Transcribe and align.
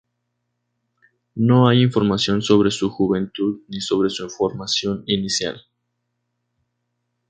No 1.35 1.67
hay 1.69 1.83
información 1.83 2.41
sobre 2.41 2.71
su 2.71 2.89
juventud 2.89 3.59
ni 3.67 3.81
sobre 3.81 4.09
su 4.09 4.27
formación 4.31 5.03
inicial. 5.05 5.63